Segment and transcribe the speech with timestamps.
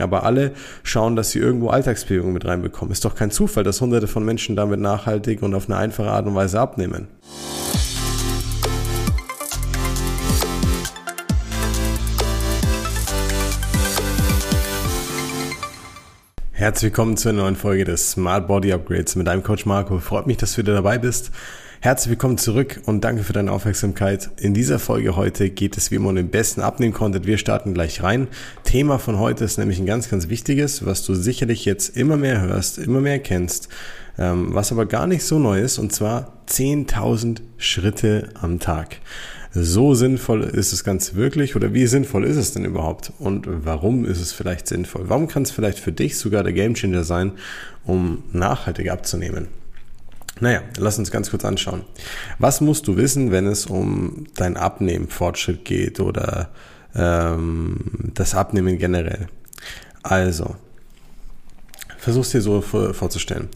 [0.00, 2.92] Aber alle schauen, dass sie irgendwo Alltagsbewegung mit reinbekommen.
[2.92, 6.26] Ist doch kein Zufall, dass hunderte von Menschen damit nachhaltig und auf eine einfache Art
[6.26, 7.08] und Weise abnehmen.
[16.60, 19.98] Herzlich willkommen zu einer neuen Folge des Smart Body Upgrades mit deinem Coach Marco.
[19.98, 21.30] Freut mich, dass du wieder dabei bist.
[21.82, 24.28] Herzlich willkommen zurück und danke für deine Aufmerksamkeit.
[24.38, 27.24] In dieser Folge heute geht es wie immer um den besten Abnehmen-Content.
[27.24, 28.28] Wir starten gleich rein.
[28.64, 32.42] Thema von heute ist nämlich ein ganz, ganz wichtiges, was du sicherlich jetzt immer mehr
[32.42, 33.70] hörst, immer mehr kennst,
[34.18, 38.98] ähm, was aber gar nicht so neu ist, und zwar 10.000 Schritte am Tag.
[39.50, 44.04] So sinnvoll ist es ganz wirklich oder wie sinnvoll ist es denn überhaupt und warum
[44.04, 45.04] ist es vielleicht sinnvoll?
[45.08, 47.32] Warum kann es vielleicht für dich sogar der Gamechanger sein,
[47.86, 49.48] um nachhaltig abzunehmen?
[50.40, 51.82] Naja, lass uns ganz kurz anschauen.
[52.38, 56.50] Was musst du wissen, wenn es um dein Abnehmen, Fortschritt geht oder
[56.94, 57.76] ähm,
[58.14, 59.28] das Abnehmen generell?
[60.02, 60.56] Also,
[61.98, 63.48] versuch's dir so vorzustellen.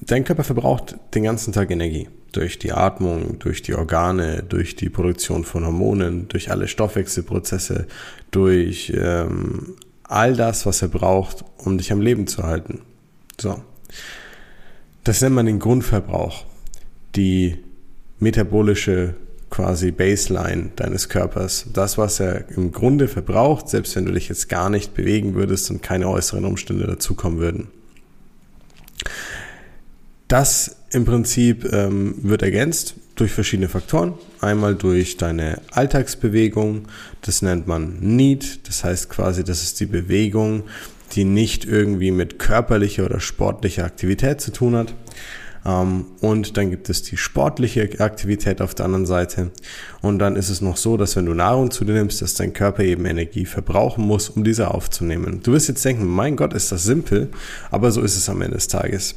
[0.00, 2.08] Dein Körper verbraucht den ganzen Tag Energie.
[2.32, 7.86] Durch die Atmung, durch die Organe, durch die Produktion von Hormonen, durch alle Stoffwechselprozesse,
[8.30, 12.80] durch ähm, all das, was er braucht, um dich am Leben zu halten.
[13.38, 13.62] So.
[15.04, 16.44] Das nennt man den Grundverbrauch,
[17.16, 17.58] die
[18.18, 19.14] metabolische
[19.50, 21.66] quasi Baseline deines Körpers.
[21.72, 25.70] Das, was er im Grunde verbraucht, selbst wenn du dich jetzt gar nicht bewegen würdest
[25.70, 27.68] und keine äußeren Umstände dazukommen würden.
[30.28, 34.14] Das im Prinzip ähm, wird ergänzt durch verschiedene Faktoren.
[34.40, 36.88] Einmal durch deine Alltagsbewegung,
[37.20, 40.62] das nennt man Need, das heißt quasi, das ist die Bewegung,
[41.12, 44.94] die nicht irgendwie mit körperlicher oder sportlicher Aktivität zu tun hat.
[45.64, 49.50] Ähm, und dann gibt es die sportliche Aktivität auf der anderen Seite.
[50.00, 52.52] Und dann ist es noch so, dass wenn du Nahrung zu dir nimmst, dass dein
[52.52, 55.40] Körper eben Energie verbrauchen muss, um diese aufzunehmen.
[55.42, 57.28] Du wirst jetzt denken, mein Gott, ist das simpel,
[57.70, 59.14] aber so ist es am Ende des Tages.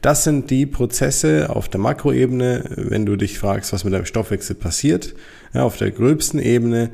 [0.00, 4.56] Das sind die Prozesse auf der Makroebene, wenn du dich fragst, was mit deinem Stoffwechsel
[4.56, 5.14] passiert.
[5.52, 6.90] Ja, auf der gröbsten Ebene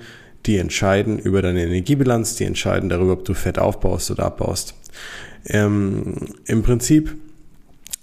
[0.47, 4.75] die entscheiden über deine Energiebilanz, die entscheiden darüber, ob du Fett aufbaust oder abbaust.
[5.47, 6.15] Ähm,
[6.47, 7.15] Im Prinzip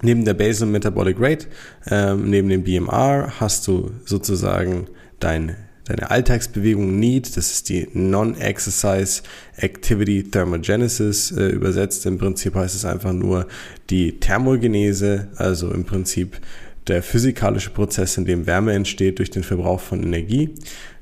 [0.02, 1.47] neben der Basal Metabolic Rate,
[1.90, 4.88] ähm, neben dem BMR hast du sozusagen
[5.19, 9.23] dein, deine Alltagsbewegung Need, das ist die Non-Exercise
[9.58, 12.06] Activity Thermogenesis äh, übersetzt.
[12.06, 13.47] Im Prinzip heißt es einfach nur
[13.90, 16.40] die Thermogenese, also im Prinzip
[16.88, 20.56] der physikalische Prozess, in dem Wärme entsteht durch den Verbrauch von Energie.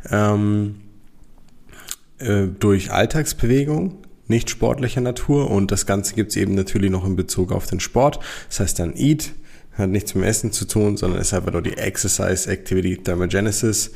[0.09, 0.75] Ähm,
[2.19, 3.97] äh, durch Alltagsbewegung,
[4.27, 8.19] nicht sportlicher Natur und das Ganze gibt's eben natürlich noch in Bezug auf den Sport.
[8.47, 9.31] Das heißt dann Eat,
[9.73, 13.91] hat nichts mit Essen zu tun, sondern ist einfach nur die Exercise Activity Thermogenesis.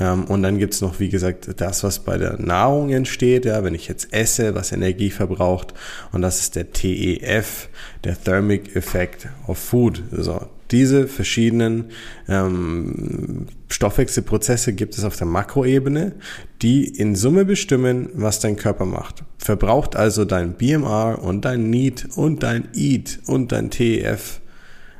[0.00, 3.74] Ähm, und dann gibt's noch, wie gesagt, das, was bei der Nahrung entsteht, ja, wenn
[3.74, 5.74] ich jetzt esse, was Energie verbraucht.
[6.12, 7.68] Und das ist der TEF,
[8.04, 10.02] der Thermic Effect of Food.
[10.12, 11.86] So, diese verschiedenen
[12.28, 16.12] ähm, Stoffwechselprozesse gibt es auf der Makroebene,
[16.60, 19.24] die in Summe bestimmen, was dein Körper macht.
[19.38, 24.40] Verbraucht also dein BMR und dein Need und dein EAT und dein TEF,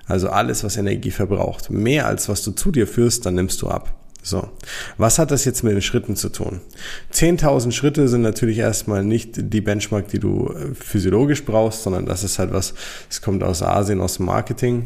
[0.06, 3.68] also alles, was Energie verbraucht, mehr als was du zu dir führst, dann nimmst du
[3.68, 3.94] ab.
[4.28, 4.48] So,
[4.98, 6.60] was hat das jetzt mit den Schritten zu tun?
[7.14, 12.24] 10.000 Schritte sind natürlich erstmal nicht die Benchmark, die du äh, physiologisch brauchst, sondern das
[12.24, 12.74] ist halt was,
[13.08, 14.84] es kommt aus Asien, aus dem Marketing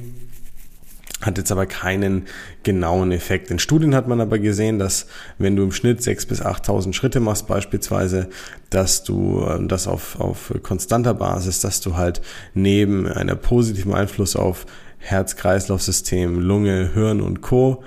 [1.22, 2.26] hat jetzt aber keinen
[2.64, 3.50] genauen Effekt.
[3.50, 5.06] In Studien hat man aber gesehen, dass
[5.38, 8.28] wenn du im Schnitt 6.000 bis 8.000 Schritte machst beispielsweise,
[8.70, 12.20] dass du äh, das auf, auf konstanter Basis, dass du halt
[12.54, 14.66] neben einer positiven Einfluss auf
[14.98, 17.82] Herz-Kreislauf-System, Lunge, Hirn und Co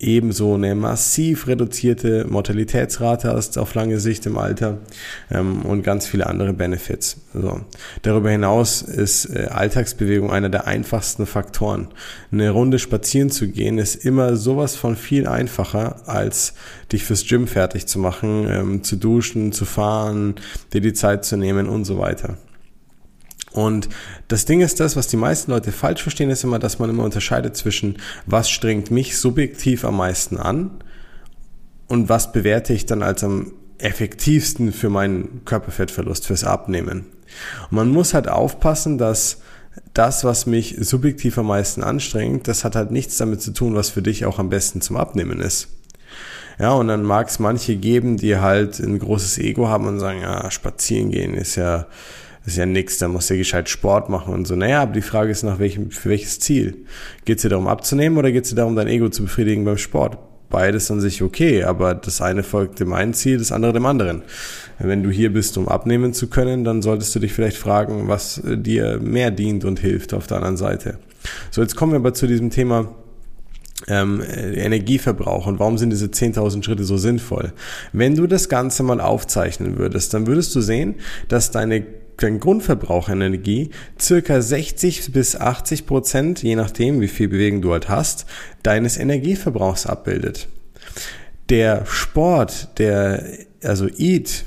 [0.00, 4.78] ebenso eine massiv reduzierte Mortalitätsrate hast auf lange Sicht im Alter
[5.30, 7.16] ähm, und ganz viele andere Benefits.
[7.34, 7.60] So.
[8.02, 11.88] Darüber hinaus ist äh, Alltagsbewegung einer der einfachsten Faktoren.
[12.30, 16.54] Eine Runde spazieren zu gehen ist immer sowas von viel einfacher, als
[16.92, 20.36] dich fürs Gym fertig zu machen, ähm, zu duschen, zu fahren,
[20.72, 22.36] dir die Zeit zu nehmen und so weiter.
[23.58, 23.88] Und
[24.28, 27.02] das Ding ist das, was die meisten Leute falsch verstehen, ist immer, dass man immer
[27.02, 30.70] unterscheidet zwischen, was strengt mich subjektiv am meisten an
[31.88, 37.06] und was bewerte ich dann als am effektivsten für meinen Körperfettverlust, fürs Abnehmen.
[37.68, 39.38] Und man muss halt aufpassen, dass
[39.92, 43.90] das, was mich subjektiv am meisten anstrengt, das hat halt nichts damit zu tun, was
[43.90, 45.66] für dich auch am besten zum Abnehmen ist.
[46.60, 50.20] Ja, und dann mag es manche geben, die halt ein großes Ego haben und sagen,
[50.20, 51.88] ja, spazieren gehen ist ja,
[52.48, 54.56] ist ja nix, da muss ja gescheit Sport machen und so.
[54.56, 56.84] Naja, aber die Frage ist nach welchem, für welches Ziel?
[57.24, 59.78] Geht es dir darum abzunehmen oder geht es dir darum, dein Ego zu befriedigen beim
[59.78, 60.18] Sport?
[60.50, 64.22] beides an sich okay, aber das eine folgt dem einen Ziel, das andere dem anderen.
[64.78, 68.40] Wenn du hier bist, um abnehmen zu können, dann solltest du dich vielleicht fragen, was
[68.44, 70.98] dir mehr dient und hilft auf der anderen Seite.
[71.50, 72.94] So, jetzt kommen wir aber zu diesem Thema,
[73.86, 77.52] ähm, Energieverbrauch und warum sind diese 10.000 Schritte so sinnvoll?
[77.92, 80.96] Wenn du das Ganze mal aufzeichnen würdest, dann würdest du sehen,
[81.28, 81.84] dass deine
[82.18, 87.72] dein Grundverbrauch an Energie circa 60 bis 80 Prozent, je nachdem, wie viel Bewegung du
[87.72, 88.26] halt hast,
[88.62, 90.48] deines Energieverbrauchs abbildet.
[91.48, 93.24] Der Sport, der,
[93.62, 94.44] also EAT,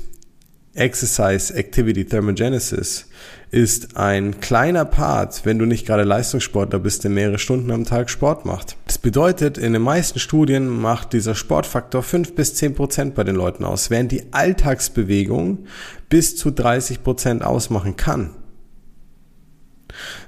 [0.74, 3.06] Exercise Activity Thermogenesis,
[3.50, 8.08] ist ein kleiner Part, wenn du nicht gerade Leistungssportler bist, der mehrere Stunden am Tag
[8.08, 8.76] Sport macht.
[8.86, 13.36] Das bedeutet, in den meisten Studien macht dieser Sportfaktor 5 bis 10 Prozent bei den
[13.36, 15.66] Leuten aus, während die Alltagsbewegung
[16.08, 18.30] bis zu 30 Prozent ausmachen kann.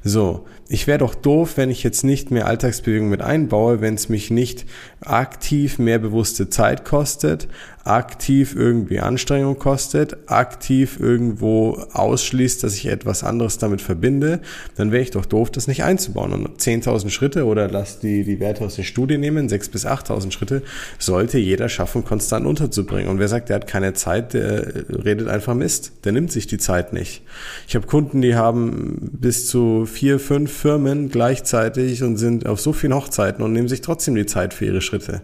[0.03, 4.09] So, ich wäre doch doof, wenn ich jetzt nicht mehr Alltagsbewegung mit einbaue, wenn es
[4.09, 4.65] mich nicht
[5.03, 7.49] aktiv mehr bewusste Zeit kostet,
[7.85, 14.41] aktiv irgendwie Anstrengung kostet, aktiv irgendwo ausschließt, dass ich etwas anderes damit verbinde,
[14.77, 16.33] dann wäre ich doch doof, das nicht einzubauen.
[16.33, 20.31] Und 10.000 Schritte oder lass die, die Werte aus der Studie nehmen, 6.000 bis 8.000
[20.31, 20.63] Schritte,
[20.99, 23.11] sollte jeder schaffen, konstant unterzubringen.
[23.11, 25.93] Und wer sagt, der hat keine Zeit, der redet einfach Mist.
[26.05, 27.23] Der nimmt sich die Zeit nicht.
[27.69, 32.73] Ich habe Kunden, die haben bis zu vier, fünf Firmen gleichzeitig und sind auf so
[32.73, 35.23] vielen Hochzeiten und nehmen sich trotzdem die Zeit für ihre Schritte.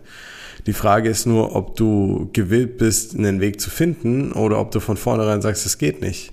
[0.67, 4.81] Die Frage ist nur, ob du gewillt bist, einen Weg zu finden oder ob du
[4.81, 6.33] von vornherein sagst, es geht nicht.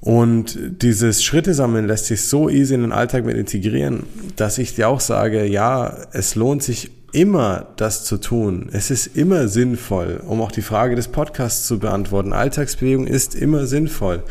[0.00, 4.04] Und dieses Schritte sammeln lässt sich so easy in den Alltag mit integrieren,
[4.36, 8.70] dass ich dir auch sage, ja, es lohnt sich immer das zu tun.
[8.72, 12.32] Es ist immer sinnvoll, um auch die Frage des Podcasts zu beantworten.
[12.32, 14.22] Alltagsbewegung ist immer sinnvoll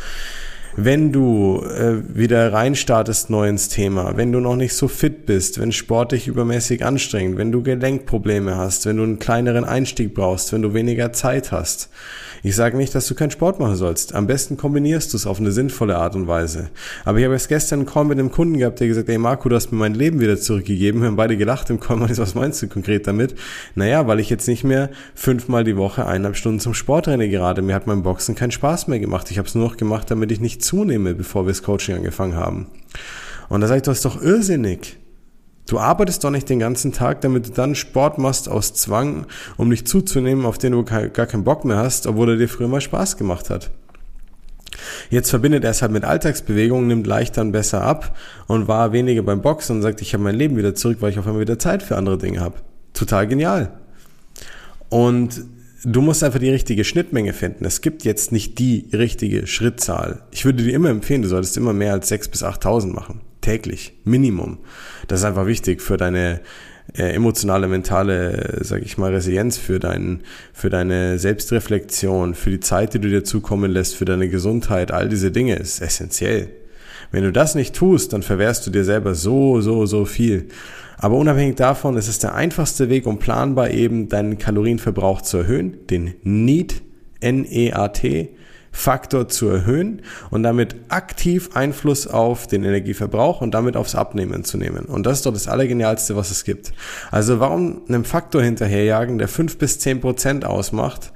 [0.76, 5.60] wenn du äh, wieder reinstartest neu ins Thema, wenn du noch nicht so fit bist,
[5.60, 10.54] wenn Sport dich übermäßig anstrengt, wenn du Gelenkprobleme hast, wenn du einen kleineren Einstieg brauchst,
[10.54, 11.90] wenn du weniger Zeit hast,
[12.42, 14.16] ich sage nicht, dass du keinen Sport machen sollst.
[14.16, 16.70] Am besten kombinierst du es auf eine sinnvolle Art und Weise.
[17.04, 19.18] Aber ich habe erst gestern einen Call mit einem Kunden gehabt, der gesagt hat, ey
[19.18, 21.02] Marco, du hast mir mein Leben wieder zurückgegeben.
[21.02, 22.00] Wir haben beide gelacht im Call.
[22.00, 23.36] Was meinst du konkret damit?
[23.76, 27.62] Naja, weil ich jetzt nicht mehr fünfmal die Woche eineinhalb Stunden zum Sport renne gerade.
[27.62, 29.32] Mir hat mein Boxen keinen Spaß mehr gemacht.
[29.32, 32.36] Ich habe es nur noch gemacht, damit ich nicht zunehme, bevor wir das Coaching angefangen
[32.36, 32.68] haben.
[33.50, 34.98] Und da sage ich, du hast doch irrsinnig.
[35.68, 39.28] Du arbeitest doch nicht den ganzen Tag, damit du dann Sport machst aus Zwang,
[39.58, 42.68] um dich zuzunehmen, auf den du gar keinen Bock mehr hast, obwohl er dir früher
[42.68, 43.70] mal Spaß gemacht hat.
[45.10, 48.16] Jetzt verbindet er es halt mit Alltagsbewegungen, nimmt leicht dann besser ab
[48.48, 51.20] und war weniger beim Boxen und sagt, ich habe mein Leben wieder zurück, weil ich
[51.20, 52.56] auf einmal wieder Zeit für andere Dinge habe.
[52.94, 53.72] Total genial.
[54.90, 55.46] Und
[55.84, 57.66] du musst einfach die richtige Schnittmenge finden.
[57.66, 60.24] Es gibt jetzt nicht die richtige Schrittzahl.
[60.32, 63.94] Ich würde dir immer empfehlen, du solltest immer mehr als 6.000 bis 8.000 machen täglich,
[64.04, 64.60] Minimum.
[65.08, 66.42] Das ist einfach wichtig für deine
[66.94, 70.22] äh, emotionale, mentale, sag ich mal, Resilienz, für, dein,
[70.54, 75.10] für deine Selbstreflexion, für die Zeit, die du dir zukommen lässt, für deine Gesundheit, all
[75.10, 76.50] diese Dinge ist essentiell.
[77.12, 80.48] Wenn du das nicht tust, dann verwehrst du dir selber so, so, so viel.
[80.98, 85.78] Aber unabhängig davon ist es der einfachste Weg, um planbar eben deinen Kalorienverbrauch zu erhöhen,
[85.88, 86.82] den NEAT,
[87.22, 88.30] N-E-A-T,
[88.72, 94.58] Faktor zu erhöhen und damit aktiv Einfluss auf den Energieverbrauch und damit aufs Abnehmen zu
[94.58, 94.86] nehmen.
[94.86, 96.74] Und das ist doch das Allergenialste, was es gibt.
[97.12, 101.12] Also warum einem Faktor hinterherjagen, der fünf bis zehn Prozent ausmacht,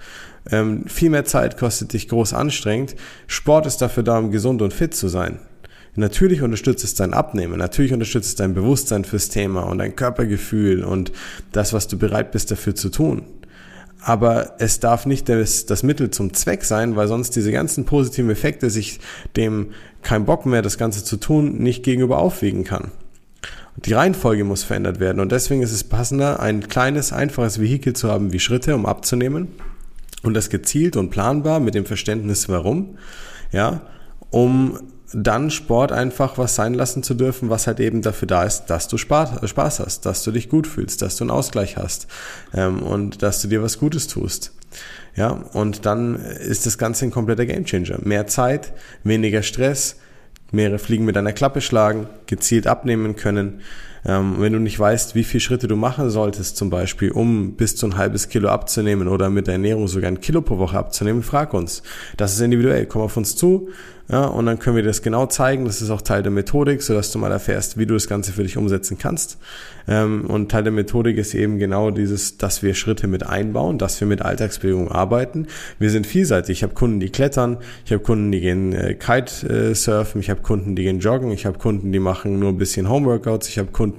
[0.52, 2.96] ähm, viel mehr Zeit kostet dich groß anstrengend.
[3.28, 5.40] Sport ist dafür da, um gesund und fit zu sein.
[5.96, 10.84] Natürlich unterstützt es dein Abnehmen, natürlich unterstützt es dein Bewusstsein fürs Thema und dein Körpergefühl
[10.84, 11.12] und
[11.52, 13.24] das, was du bereit bist dafür zu tun
[14.06, 18.30] aber es darf nicht das, das Mittel zum Zweck sein, weil sonst diese ganzen positiven
[18.30, 19.00] Effekte sich
[19.38, 22.92] dem kein Bock mehr, das Ganze zu tun, nicht gegenüber aufwiegen kann.
[23.78, 28.12] Die Reihenfolge muss verändert werden und deswegen ist es passender, ein kleines, einfaches Vehikel zu
[28.12, 29.48] haben wie Schritte, um abzunehmen
[30.22, 32.98] und das gezielt und planbar mit dem Verständnis warum,
[33.52, 33.82] ja,
[34.30, 34.80] um
[35.14, 38.88] dann Sport einfach was sein lassen zu dürfen, was halt eben dafür da ist, dass
[38.88, 39.42] du Spaß,
[39.80, 42.08] hast, dass du dich gut fühlst, dass du einen Ausgleich hast
[42.54, 44.52] ähm, und dass du dir was Gutes tust.
[45.16, 48.00] Ja, und dann ist das Ganze ein kompletter Gamechanger.
[48.02, 49.98] Mehr Zeit, weniger Stress,
[50.52, 53.62] mehrere Fliegen mit einer Klappe schlagen, gezielt abnehmen können.
[54.06, 57.76] Ähm, wenn du nicht weißt, wie viele Schritte du machen solltest, zum Beispiel, um bis
[57.76, 61.24] zu ein halbes Kilo abzunehmen oder mit der Ernährung sogar ein Kilo pro Woche abzunehmen,
[61.24, 61.84] frag uns.
[62.18, 62.86] Das ist individuell.
[62.86, 63.70] Komm auf uns zu.
[64.10, 65.64] Ja, und dann können wir dir das genau zeigen.
[65.64, 68.44] Das ist auch Teil der Methodik, sodass du mal erfährst, wie du das Ganze für
[68.44, 69.38] dich umsetzen kannst.
[69.88, 74.00] Ähm, und Teil der Methodik ist eben genau dieses, dass wir Schritte mit einbauen, dass
[74.02, 75.48] wir mit Alltagsbewegung arbeiten.
[75.80, 76.60] Wir sind vielseitig.
[76.60, 80.76] Ich habe Kunden, die klettern, ich habe Kunden, die gehen äh, Kitesurfen, ich habe Kunden,
[80.76, 83.48] die gehen joggen, ich habe Kunden, die machen nur ein bisschen Homeworkouts.
[83.48, 83.93] Ich habe Kunden,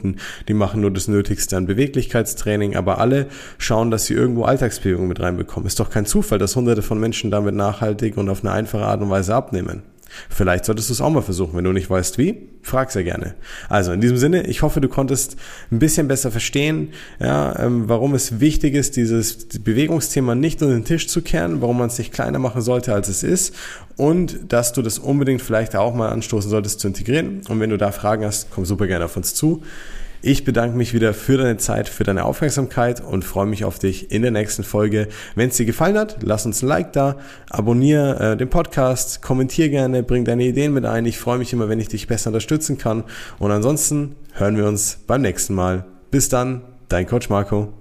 [0.48, 3.26] die machen nur das Nötigste an Beweglichkeitstraining, aber alle
[3.58, 5.66] schauen, dass sie irgendwo Alltagsbewegung mit reinbekommen.
[5.66, 9.00] Ist doch kein Zufall, dass hunderte von Menschen damit nachhaltig und auf eine einfache Art
[9.00, 9.93] und Weise abnehmen.
[10.28, 11.56] Vielleicht solltest du es auch mal versuchen.
[11.56, 13.34] Wenn du nicht weißt wie, frag sehr gerne.
[13.68, 15.36] Also in diesem Sinne, ich hoffe, du konntest
[15.70, 20.84] ein bisschen besser verstehen, ja, ähm, warum es wichtig ist, dieses Bewegungsthema nicht unter den
[20.84, 23.54] Tisch zu kehren, warum man es nicht kleiner machen sollte, als es ist
[23.96, 27.42] und dass du das unbedingt vielleicht auch mal anstoßen solltest zu integrieren.
[27.48, 29.62] Und wenn du da Fragen hast, komm super gerne auf uns zu.
[30.26, 34.10] Ich bedanke mich wieder für deine Zeit, für deine Aufmerksamkeit und freue mich auf dich
[34.10, 35.08] in der nächsten Folge.
[35.34, 37.18] Wenn es dir gefallen hat, lass uns ein Like da,
[37.50, 41.04] abonniere äh, den Podcast, kommentier gerne, bring deine Ideen mit ein.
[41.04, 43.04] Ich freue mich immer, wenn ich dich besser unterstützen kann.
[43.38, 45.84] Und ansonsten hören wir uns beim nächsten Mal.
[46.10, 47.74] Bis dann, dein Coach Marco.